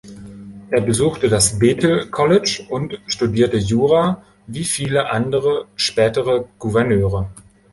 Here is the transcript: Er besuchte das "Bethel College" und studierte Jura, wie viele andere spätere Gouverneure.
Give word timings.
Er 0.71 0.81
besuchte 0.81 1.29
das 1.29 1.59
"Bethel 1.59 2.07
College" 2.09 2.65
und 2.69 2.99
studierte 3.05 3.57
Jura, 3.59 4.23
wie 4.47 4.63
viele 4.63 5.11
andere 5.11 5.67
spätere 5.75 6.45
Gouverneure. 6.57 7.29